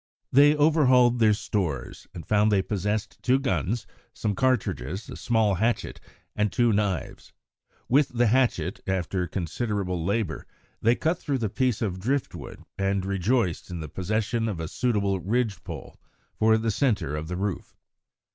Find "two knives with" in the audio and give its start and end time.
6.51-8.07